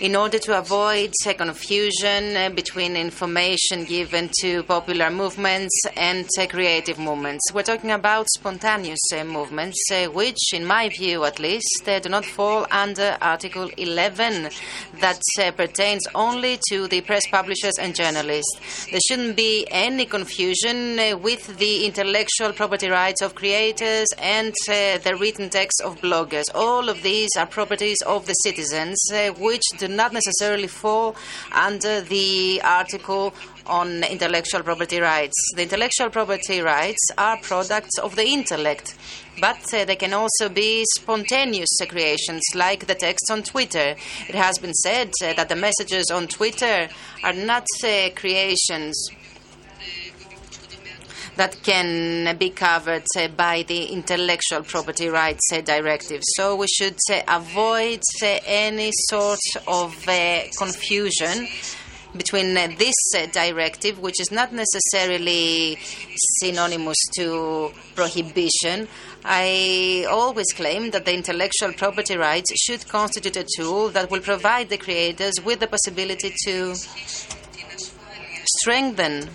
[0.00, 6.98] In order to avoid confusion uh, between information given to popular movements and uh, creative
[6.98, 7.52] movements.
[7.52, 9.78] We're talking about spontaneous uh, movements,
[10.12, 14.48] which, in my view at least, do not fall under Article 11
[15.00, 15.20] that
[15.56, 18.86] pertains only to the press publishers and journalists.
[18.90, 25.50] There shouldn't be any confusion with the intellectual property rights of creators and the written
[25.50, 26.44] text of bloggers.
[26.54, 28.98] All of these are properties of the citizens,
[29.38, 31.16] which do not necessarily fall
[31.52, 33.34] under the article
[33.66, 35.36] on intellectual property rights.
[35.54, 38.96] The intellectual property rights are products of the intellect,
[39.40, 43.94] but uh, they can also be spontaneous creations, like the text on Twitter.
[44.28, 46.88] It has been said uh, that the messages on Twitter
[47.22, 49.10] are not uh, creations
[51.36, 56.22] that can be covered uh, by the intellectual property rights uh, directive.
[56.36, 59.94] So we should uh, avoid any sort of
[60.58, 61.48] confusion
[62.16, 62.94] between this
[63.32, 65.78] directive, which is not necessarily
[66.40, 68.88] synonymous to prohibition.
[69.24, 74.70] I always claim that the intellectual property rights should constitute a tool that will provide
[74.70, 76.74] the creators with the possibility to
[78.58, 79.30] strengthen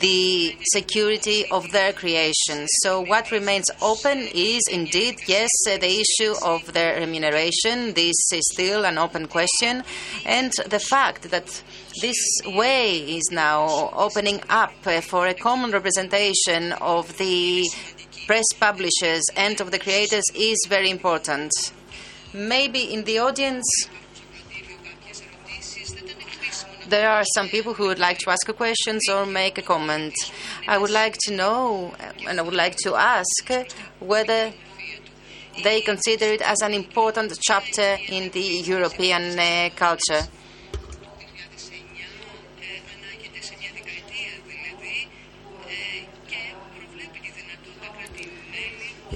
[0.00, 2.66] the security of their creation.
[2.82, 7.92] So, what remains open is indeed, yes, the issue of their remuneration.
[7.94, 9.82] This is still an open question.
[10.24, 11.62] And the fact that
[12.00, 17.68] this way is now opening up for a common representation of the
[18.26, 21.52] press publishers and of the creators is very important.
[22.32, 23.66] Maybe in the audience,
[26.90, 30.14] there are some people who would like to ask questions or make a comment.
[30.66, 31.94] I would like to know,
[32.26, 33.50] and I would like to ask
[34.00, 34.52] whether
[35.62, 40.22] they consider it as an important chapter in the European uh, culture.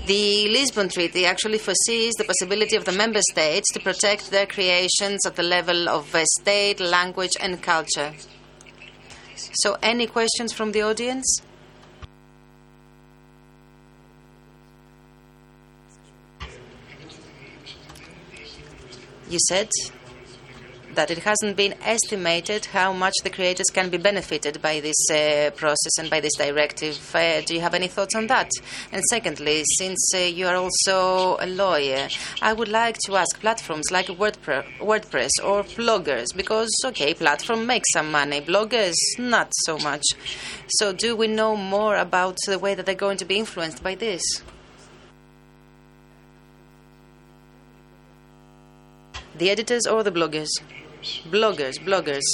[0.07, 5.25] The Lisbon Treaty actually foresees the possibility of the member states to protect their creations
[5.25, 8.13] at the level of uh, state, language, and culture.
[9.63, 11.41] So, any questions from the audience?
[19.31, 19.71] You said
[20.95, 25.51] that it hasn't been estimated how much the creators can be benefited by this uh,
[25.57, 26.99] process and by this directive.
[27.15, 28.51] Uh, do you have any thoughts on that?
[28.93, 32.09] And secondly, since uh, you are also a lawyer,
[32.43, 38.11] I would like to ask platforms like WordPress or bloggers, because, okay, platform makes some
[38.11, 40.05] money, bloggers, not so much.
[40.79, 43.95] So, do we know more about the way that they're going to be influenced by
[43.95, 44.23] this?
[49.37, 50.49] The editors or the bloggers?
[51.31, 52.25] Bloggers, bloggers.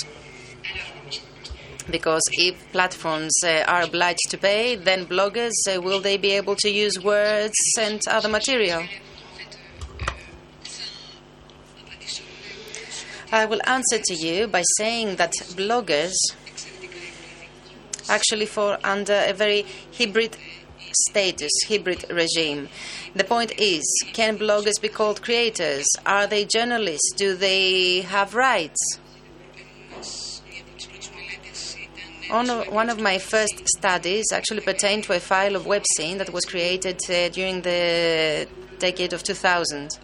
[1.90, 6.56] Because if platforms uh, are obliged to pay, then bloggers uh, will they be able
[6.56, 8.84] to use words and other material?
[13.32, 16.14] I will answer to you by saying that bloggers
[18.08, 19.64] actually fall under a very
[19.96, 20.36] hybrid
[20.92, 22.68] status, hybrid regime.
[23.14, 25.86] The point is can bloggers be called creators?
[26.06, 27.12] Are they journalists?
[27.16, 29.00] Do they have rights?
[32.30, 37.00] One of my first studies actually pertained to a file of WebScene that was created
[37.10, 38.46] uh, during the
[38.78, 39.98] decade of 2000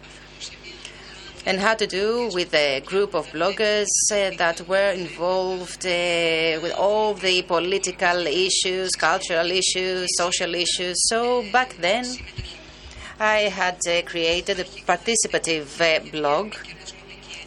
[1.45, 6.73] and had to do with a group of bloggers uh, that were involved uh, with
[6.77, 10.97] all the political issues, cultural issues, social issues.
[11.07, 12.03] So back then,
[13.19, 16.53] I had uh, created a participative uh, blog.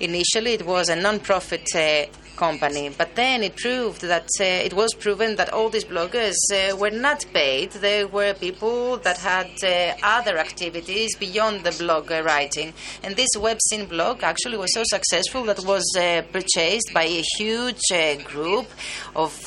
[0.01, 2.07] Initially, it was a non-profit uh,
[2.37, 6.77] company, but then it proved that uh, it was proven that all these bloggers uh,
[6.77, 7.71] were not paid.
[7.71, 12.73] They were people that had uh, other activities beyond the blog writing.
[13.05, 15.85] And this WebScene blog actually was so successful that was
[16.33, 17.87] purchased by a huge
[18.25, 18.67] group
[19.15, 19.39] of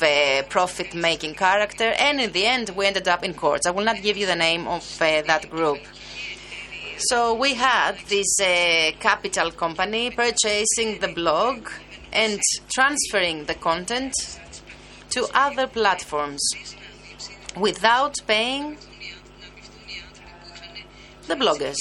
[0.48, 1.92] profit-making character.
[1.98, 3.66] And in the end, we ended up in courts.
[3.66, 5.80] I will not give you the name of that group.
[6.98, 11.68] So we had this uh, capital company purchasing the blog
[12.12, 12.40] and
[12.72, 14.12] transferring the content
[15.10, 16.40] to other platforms
[17.56, 18.78] without paying
[21.26, 21.76] the bloggers.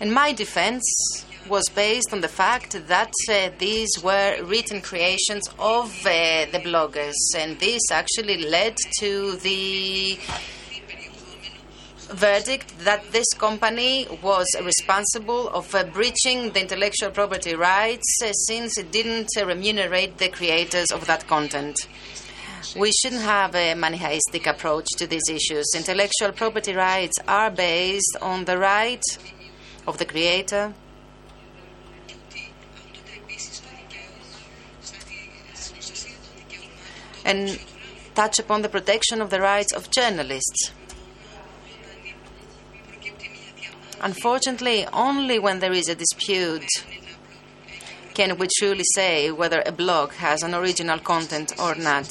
[0.00, 5.90] In my defense was based on the fact that uh, these were written creations of
[6.06, 10.18] uh, the bloggers, and this actually led to the
[12.12, 18.76] verdict that this company was responsible of uh, breaching the intellectual property rights uh, since
[18.78, 21.76] it didn't uh, remunerate the creators of that content.
[22.76, 25.66] We shouldn't have a manichaistic approach to these issues.
[25.74, 29.02] Intellectual property rights are based on the right
[29.86, 30.74] of the creator
[37.24, 37.58] and
[38.14, 40.72] touch upon the protection of the rights of journalists.
[44.00, 46.68] Unfortunately, only when there is a dispute
[48.14, 52.08] can we truly say whether a blog has an original content or not.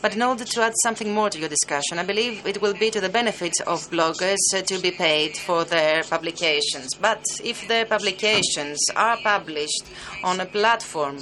[0.00, 2.90] But in order to add something more to your discussion, I believe it will be
[2.90, 6.94] to the benefit of bloggers uh, to be paid for their publications.
[6.94, 9.84] But if their publications are published
[10.22, 11.18] on a platform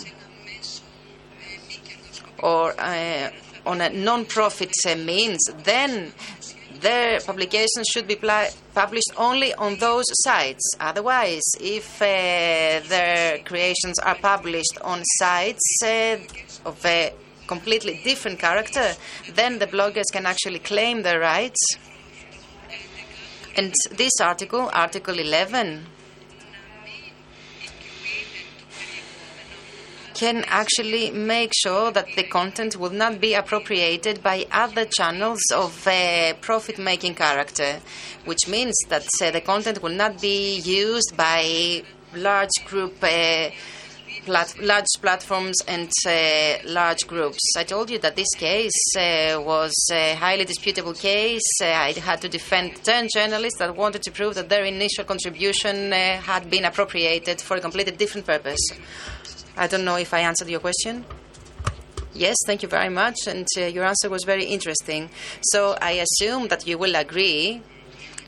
[2.43, 3.31] or uh,
[3.65, 6.13] on a non-profit uh, means, then
[6.81, 8.17] their publications should be
[8.75, 10.73] published only on those sites.
[10.81, 15.81] Otherwise, if uh, their creations are published on sites
[16.65, 17.13] of a
[17.47, 18.93] completely different character,
[19.35, 21.61] then the bloggers can actually claim their rights.
[23.57, 25.87] And this article, Article 11,
[30.23, 35.85] can actually make sure that the content will not be appropriated by other channels of
[35.89, 37.81] uh, profit making character,
[38.25, 41.83] which means that uh, the content will not be used by
[42.15, 42.95] large group.
[43.03, 43.51] Uh,
[44.25, 47.41] Plat- large platforms and uh, large groups.
[47.57, 51.43] I told you that this case uh, was a highly disputable case.
[51.61, 55.91] Uh, I had to defend 10 journalists that wanted to prove that their initial contribution
[55.91, 58.61] had been appropriated for a completely different purpose.
[59.57, 61.05] I don't know if I answered your question.
[62.15, 65.09] Yes, thank you very much, and uh, your answer was very interesting.
[65.43, 67.63] So I assume that you will agree.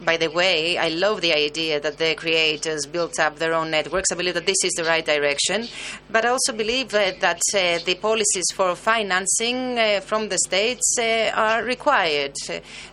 [0.00, 4.10] By the way, I love the idea that the creators built up their own networks.
[4.10, 5.68] I believe that this is the right direction.
[6.10, 10.96] But I also believe uh, that uh, the policies for financing uh, from the states
[10.98, 12.34] are required.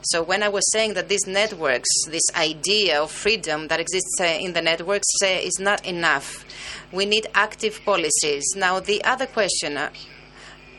[0.02, 4.54] So when I was saying that these networks, this idea of freedom that exists in
[4.54, 6.45] the networks, is not enough.
[6.91, 8.45] We need active policies.
[8.56, 9.80] Now, the other question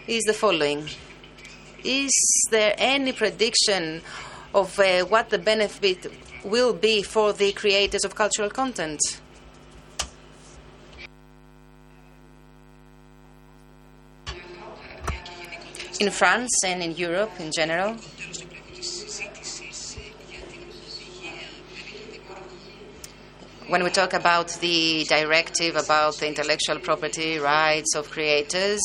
[0.06, 0.88] is the following
[1.82, 2.12] Is
[2.50, 4.02] there any prediction
[4.54, 6.12] of uh, what the benefit
[6.44, 9.00] will be for the creators of cultural content?
[16.00, 17.96] In France and in Europe in general,
[23.68, 28.80] when we talk about the directive about the intellectual property rights of creators,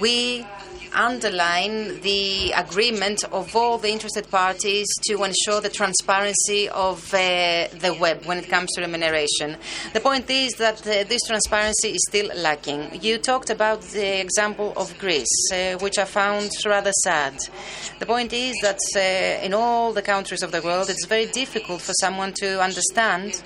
[0.00, 0.46] we
[0.94, 7.96] underline the agreement of all the interested parties to ensure the transparency of uh, the
[8.00, 9.56] web when it comes to remuneration.
[9.92, 13.00] The point is that uh, this transparency is still lacking.
[13.02, 17.38] You talked about the example of Greece, uh, which I found rather sad.
[17.98, 21.80] The point is that uh, in all the countries of the world, it's very difficult
[21.82, 23.42] for someone to understand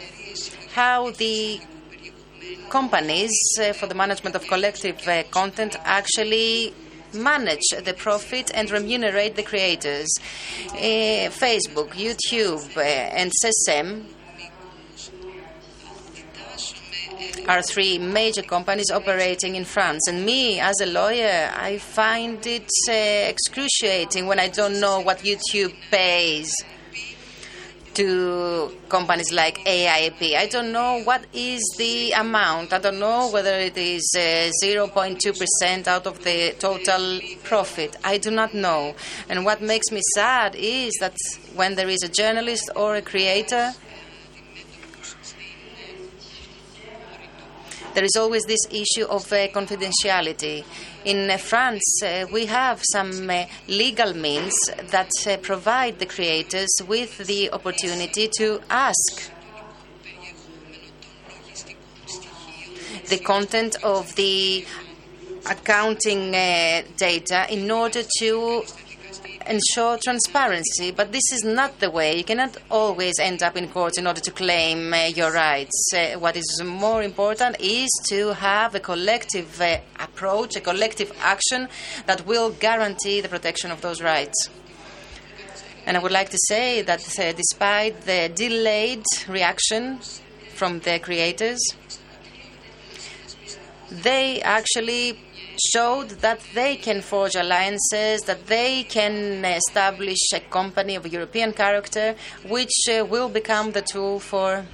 [0.75, 1.61] how the
[2.71, 6.73] companies uh, for the management of collective uh, content actually
[7.15, 10.09] manage the profit and remunerate the creators.
[10.71, 14.05] Uh, Facebook, YouTube, uh, and SACEM
[17.49, 20.07] are three major companies operating in France.
[20.09, 25.19] And me, as a lawyer, I find it uh, excruciating when I don't know what
[25.19, 26.55] YouTube pays
[27.95, 30.35] to companies like AIP.
[30.37, 32.73] I don't know what is the amount.
[32.73, 37.97] I don't know whether it is uh, 0.2% out of the total profit.
[38.05, 38.95] I do not know.
[39.29, 41.17] And what makes me sad is that
[41.55, 43.73] when there is a journalist or a creator,
[47.95, 50.65] there is always this issue of uh, confidentiality.
[51.05, 53.31] In uh, France, uh, we have some
[53.69, 54.55] legal means
[54.91, 55.11] that
[55.43, 59.31] provide the creators with the opportunity to ask
[63.09, 64.65] the content of the
[65.51, 66.31] accounting
[66.97, 68.65] data in order to
[69.47, 72.17] ensure transparency, but this is not the way.
[72.17, 75.91] You cannot always end up in court in order to claim uh, your rights.
[75.95, 81.69] Uh, what is more important is to have a collective uh, approach, a collective action
[82.07, 84.49] that will guarantee the protection of those rights.
[85.87, 89.99] And I would like to say that uh, despite the delayed reaction
[90.55, 91.61] from the creators,
[93.91, 95.19] they actually
[95.59, 102.15] showed that they can forge alliances, that they can establish a company of European character,
[102.49, 104.65] which uh, will become the tool for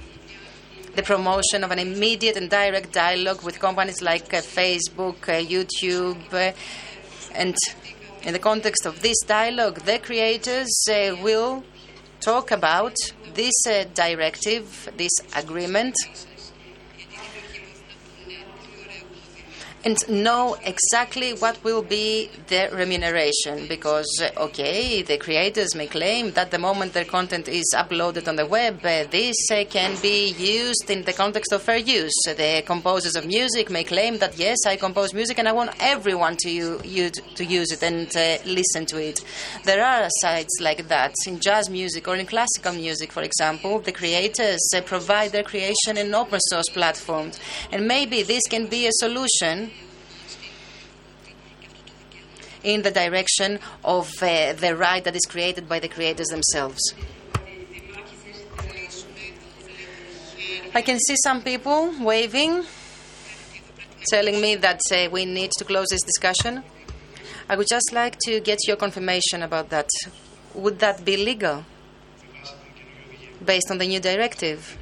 [0.95, 6.53] the promotion of an immediate and direct dialogue with companies like uh, Facebook, uh, YouTube,
[7.33, 7.55] and
[8.23, 10.69] in the context of this dialogue, the creators
[11.21, 11.63] will
[12.19, 12.95] talk about
[13.33, 13.53] this
[13.93, 15.95] directive, this agreement,
[19.85, 26.31] and know exactly what will be the remuneration because uh, okay the creators may claim
[26.31, 30.31] that the moment their content is uploaded on the web uh, this uh, can be
[30.37, 32.13] used in the context of fair use.
[32.25, 36.35] The composers of music may claim that yes i compose music and i want everyone
[36.39, 39.23] to u- u- to use it and uh, listen to it.
[39.63, 41.13] There are sites like that.
[41.25, 45.97] In jazz music or in classical music for example the creators uh, provide their creation
[45.97, 47.39] in open source platforms.
[47.71, 49.71] And maybe this can be a solution
[52.63, 56.81] in the direction of uh, the right that is created by the creators themselves.
[60.73, 62.63] I can see some people waving,
[64.07, 66.63] telling me that uh, we need to close this discussion.
[67.49, 69.89] I would just like to get your confirmation about that.
[70.53, 71.65] Would that be legal
[73.43, 74.77] based on the new directive?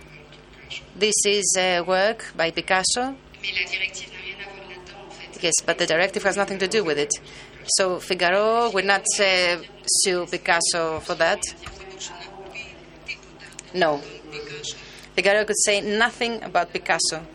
[0.94, 3.16] This is uh, work by Picasso.
[5.40, 7.14] Yes, but the directive has nothing to do with it.
[7.68, 11.41] So Figaro will not uh, sue Picasso for that.
[13.74, 13.97] No.
[15.15, 17.26] Figaro could say nothing about Picasso.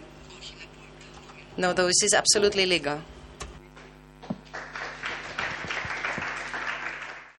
[1.57, 3.01] No, though this is absolutely legal.